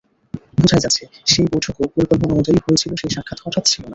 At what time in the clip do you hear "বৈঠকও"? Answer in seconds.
1.51-1.91